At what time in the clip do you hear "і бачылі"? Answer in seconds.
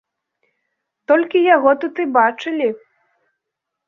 2.05-2.71